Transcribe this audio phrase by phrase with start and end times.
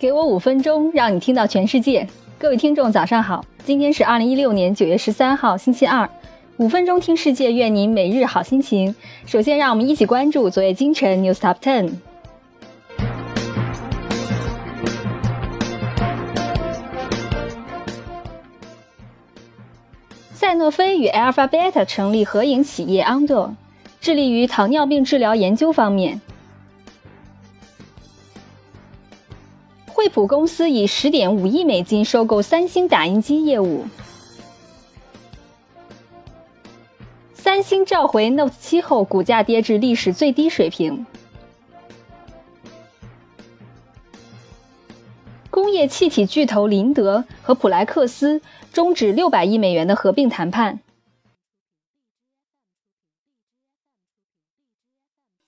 [0.00, 2.08] 给我五分钟，让你听到全世界。
[2.38, 3.44] 各位听众，早上好！
[3.66, 6.08] 今天是二零一六年九月十三号，星期二。
[6.56, 8.94] 五分钟听世界，愿您每日好心情。
[9.26, 11.90] 首先，让我们一起关注昨夜今晨 News Top Ten。
[20.32, 23.50] 赛诺菲与 Alpha Beta 成立合营企业 Ando，
[24.00, 26.22] 致力于糖尿病治疗研究方面。
[30.00, 33.84] 惠普公司以十点五亿美金收购三星打印机业务。
[37.34, 41.04] 三星召回 Note 七后，股价跌至历史最低水平。
[45.50, 48.40] 工业气体巨头林德和普莱克斯
[48.72, 50.80] 终止六百亿美元的合并谈判。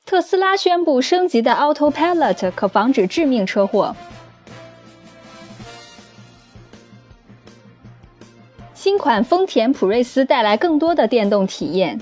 [0.05, 3.96] 特斯拉宣布升级的 Autopilot 可防止致命车祸。
[8.83, 12.00] 新款丰田普锐斯带来更多的电动体验。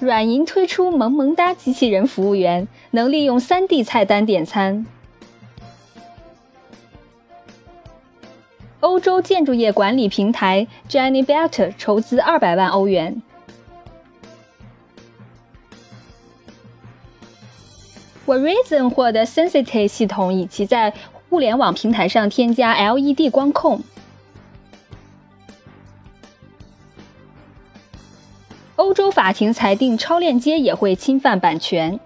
[0.00, 4.84] 软银推出萌萌哒机器人服务员，能利用 3D 菜单点餐。
[8.80, 13.22] 欧洲建筑业管理平台 Jenny Better 筹资200万欧元。
[18.26, 20.92] Verizon 获得 Sensitive 系统，以其在
[21.30, 23.80] 互联网平台上添加 LED 光控。
[28.76, 32.00] 欧洲法庭裁定超链接也会侵犯版权。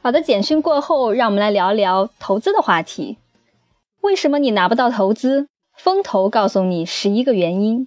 [0.00, 3.18] 好的，简讯过后，让我们来聊聊投资的话题。
[4.00, 5.48] 为什么你拿不到投资？
[5.76, 7.86] 风投告诉你十一个原因。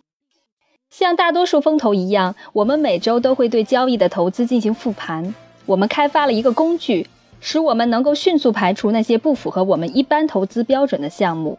[0.92, 5.34] 像大多数风投一样，我们每周都会对交易的投资进行复盘。
[5.66, 7.08] 我们开发了一个工具，
[7.40, 11.58] 使我们能够迅速排除那些不符合我们一般投资标准的项目。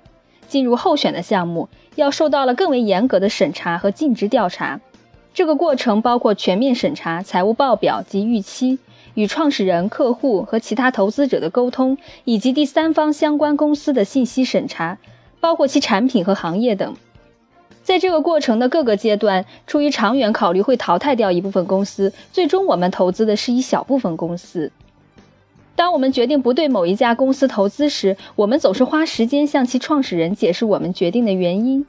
[0.49, 4.83] 进入候选的项目要受到了更为严格的审查和尽职调查。
[5.33, 8.79] 这个过程包括全面审查财务报表及预期，
[9.15, 14.99] 与创始人、客户和其他投资者的沟通，以及第三方相关公司的信息审查，
[15.41, 16.95] 包括其产品和行业等。
[17.83, 22.13] 在这个过程的各个阶段，出于长远考虑，会淘汰掉一部分公司。
[22.33, 24.71] 最终，我们投资的是一小部分公司。
[25.75, 31.85] 当我们决定不对某一家公司投资时，我们总是花时间向其创始人解释我们决定的原因。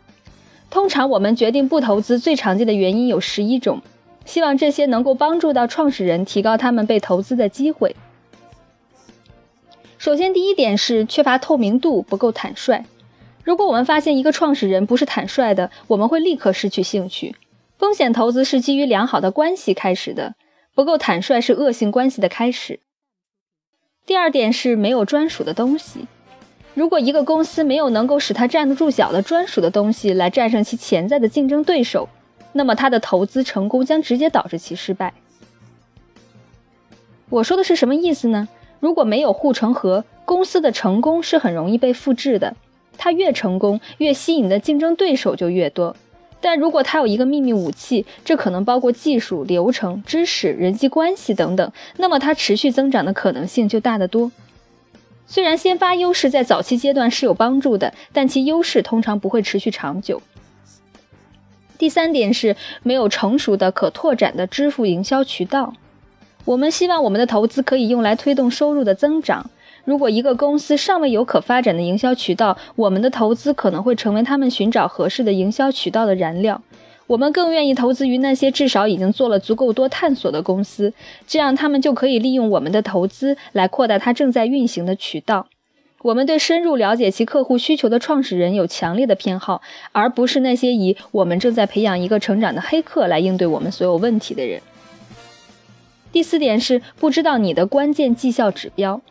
[0.70, 3.82] 通常，我们决定不投资最常见的原因有十一种，
[4.26, 7.96] 希望这些能够帮助到创始人提高他们被投资的机会。
[10.00, 12.86] 首先，第一点是缺乏透明度，不够坦率。
[13.44, 17.36] 如果我们发现一个创始人不是坦率的，我们会立刻失去兴趣。
[17.78, 20.36] 风险投资是基于良好的关系开始的，
[20.74, 22.80] 不够坦率是恶性关系的开始。
[24.06, 26.08] 第二点是没有专属的东西。
[26.74, 32.08] 如果一个公司没有能够使它站得住脚的专属的东西来战胜其潜在的竞争对手，
[32.54, 35.14] 那么它的投资成功将直接导致其失败。
[37.30, 38.48] 我说的是什么意思呢？
[38.80, 42.56] 如果没有护城河，公司的成功是很容易被复制的。
[42.98, 45.96] 它越成功，越吸引的竞争对手就越多。
[46.42, 54.32] 但如果它有一个秘密武器，这可能包括技术、流程、知识、人际关系等等，那么它持续增长的可能性就大得多。
[55.26, 60.22] 虽然先发优势在早期阶段是有帮助的，但其优势通常不会持续长久。
[61.78, 65.74] 第三点是没有成熟的可拓展的支付营销渠道。
[66.46, 69.50] 我们希望我们的投资可以用来推动收入的增长。
[69.86, 76.62] 如果一个公司尚未有可发展的营销渠道，我们的投资可能会成为他们寻找合适的营销渠道的燃料。
[77.06, 80.94] 我们更愿意投资于那些至少已经做了足够多探索的公司，
[81.28, 85.48] 这样他们就可以利用我们的投资来扩大它正在运行的渠道。
[86.02, 94.62] 我们对深入了解其客户需求的创始人有强烈的偏好，而不是那些以我们正在培养一个成长的黑客来应对我们所有问题的人。
[96.14, 99.02] 第四点是不知道你的关键绩效指标。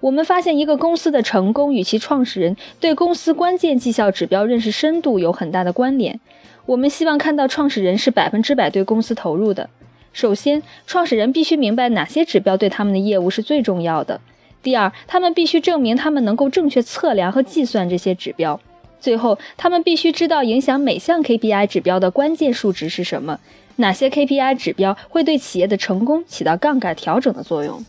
[0.00, 6.20] 我们发现，一个公司的成功与其创始人对公司关键绩效指标认识深度有很大的关联。
[6.66, 9.70] 我们希望看到创始人是百分之百对公司投入的。
[10.12, 14.20] 首先，创始人必须明白哪些指标对他们的业务是最重要的。
[14.62, 18.60] 第二，他们必须证明他们能够正确测量和计算这些指标。
[19.00, 23.38] 最后，他们必须知道影响每项 KPI 指标的关键数值是什么，
[23.76, 27.84] 哪些 KPI 指标会对企业的成功起到杠杆调整的作用。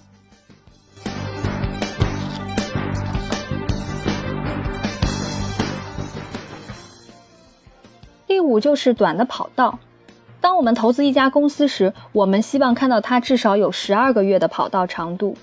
[8.37, 9.79] 第五就是短的跑道。
[10.39, 15.35] 当我们投资一家公司时，我们希望看到它至少有十二个月的跑道长度。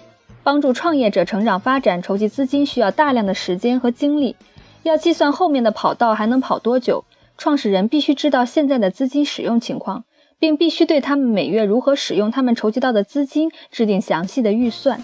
[0.44, 4.36] 帮助创业者成长发展，筹集资金需要大量的时间和精力。
[4.84, 7.04] 要计算后面的跑道还能跑多久，
[7.36, 10.04] 创始人必须知道现在的资金使用情况，
[10.38, 15.02] 并必须对他们每月如何使用他们筹集到的资金制定详细的预算。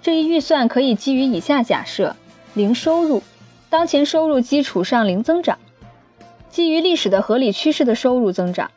[0.00, 2.14] 这一预算可以基于以下假设：
[2.54, 3.20] 零收入，
[3.68, 5.58] 当前收入基础上零增长，
[6.52, 8.70] 基于历史的合理趋势的收入增长。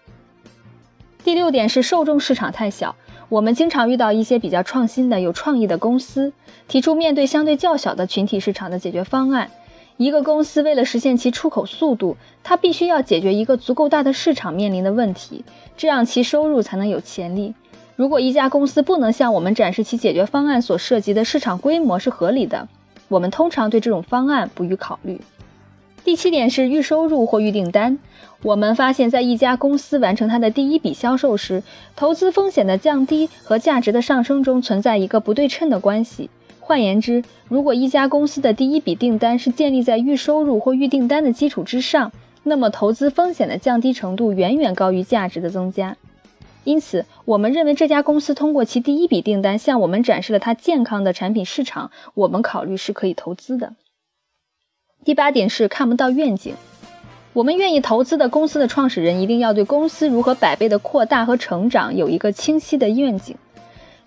[1.25, 2.95] 第六点是受众市场太小。
[3.27, 6.31] 我们经常遇到一些比较创新的、有创意的公司，
[6.69, 9.51] 提出面对相对较小的群体市场的解决方案。
[9.98, 15.44] 一个公司为了实现其出口速度，它必须要解决一个足够大的市场面临的问题，
[15.75, 17.54] 这样其收入才能有潜力。
[17.98, 22.69] 如果一家公司不能向我们展示其解决方案所涉及的市场规模是合理的，
[23.10, 25.19] 我们通常对这种方案不予考虑。
[26.05, 27.97] 第七点是预收入或预订单。
[28.43, 31.63] 我们发现，在一家公司完成它的第一笔销售时，
[31.95, 36.29] 投资风险的降低和价值的上升中存在一个不对称的关系。
[36.59, 42.11] 换言之，如果一家公司的第一笔订单是建立在预收入或预订单的基础之上，
[42.43, 45.97] 那么投资风险的降低程度远远高于价值的增加。
[46.65, 53.73] 因此，我们认为这家公司通过其第一笔订单向我们展示了它健康的产品市场，我们考虑是可以投资的。
[55.05, 56.55] 第八点是看不到愿景。
[57.33, 63.37] 我们愿意投资的公司的创始人一定要对公司如何百倍的扩大和成长有一个清晰的愿景。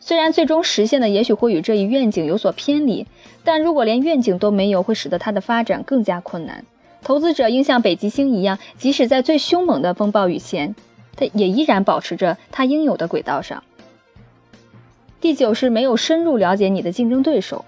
[0.00, 3.06] 虽然最终实现的也许会与这一愿景有所偏离，
[3.44, 6.64] 但如果连愿景都没有，会使得它的发展更加困难。
[7.00, 10.74] 投资者应像北极星一样，即使在最凶猛的风暴雨前，
[11.14, 13.62] 它也依然保持着它应有的轨道上。
[15.20, 17.64] 第九是没有深入了解你的竞争对手。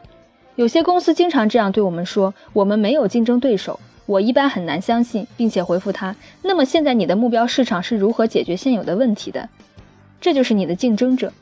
[0.56, 6.16] 有些公司经常这样对我们说：“我们没有竞争对手。”我一般很难相信，并且回复他。
[6.42, 9.48] 那么现在你的目标市场是如何解决现有的问题的？
[10.20, 11.32] 这就是你的竞争者。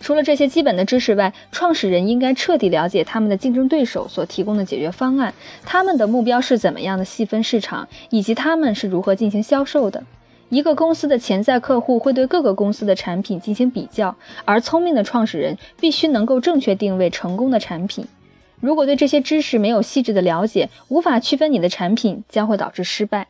[0.00, 5.32] 除了这些基本的知识外，创始人应该彻底了解他们的竞争对手所提供的解决方案，
[5.64, 10.02] 他们的目标是怎么样的细分市场，以及他们是如何进行销售的。
[10.48, 18.04] 一个公司的潜在客户会对各个公司的产品进行比较，而聪明的创始人必须能够正确定位成功的产品。
[18.60, 23.28] 如果对这些知识没有细致的了解，无法区分你的产品，将会导致失败。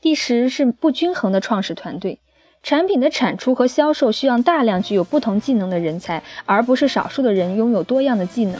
[0.00, 2.18] 第十是不均衡的创始团队，
[2.62, 8.58] 产品的产出和销售需要大量具有不同技能的人才，而不是少数的人拥有多样的技能。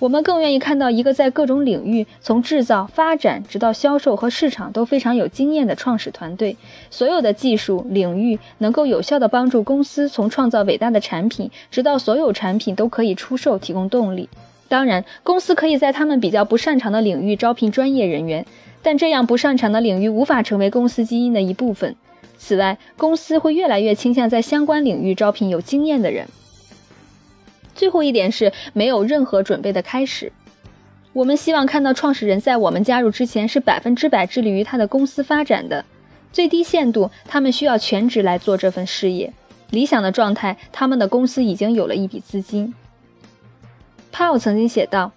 [0.00, 6.56] 我们更愿意看到一个在各种领域，从制造、发展直到销售和市场都非常有经验的创始团队，
[6.90, 14.28] 所有的技术领域能够有效地帮助公司从创造伟大的产品，直到所有产品都可以出售提供动力。
[14.68, 18.44] 当然，公司可以在他们比较不擅长的领域招聘专业人员，
[18.82, 21.94] 但这样不擅长的领域无法成为公司基因的一部分。
[22.38, 26.26] 此外，公司会越来越倾向在相关领域招聘有经验的人。
[27.74, 30.32] 最后一点是没有任何准备的开始。
[31.12, 35.84] 我们希望看到创始人在我们加入之前是百分之百致力于他的公司发展的。
[36.32, 39.32] 最低限度，他们需要全职来做这份事业。
[39.70, 42.74] 理想的状态，他们的公司已经有了一笔资金。
[44.14, 45.10] Paul 曾经写道：“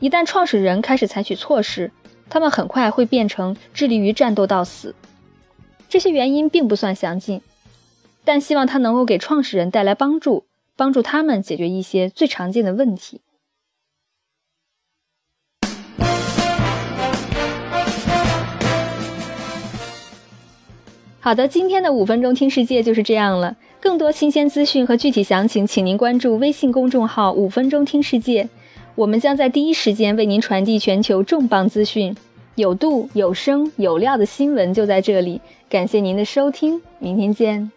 [0.00, 1.90] 一旦创始人开始采取措施，
[2.28, 4.94] 他们很快会变成致力于战斗到死。
[5.88, 7.40] 这些原因并不算详尽，
[8.22, 10.44] 但希望他能够给创始人带来帮助，
[10.76, 13.22] 帮助他们解决一些最常见的问题。”
[21.24, 23.56] 好的，今天的五分钟听世界就是这样了。
[23.80, 28.46] 更多新鲜资讯和具体详情，请您关注微信公众号“五分钟听世界”，
[28.94, 32.14] 我们将在第一时间为您传递全球重磅资讯，
[32.56, 35.40] 有度、有声、有料的新闻就在这里。
[35.70, 37.72] 感谢您的收听，明天见。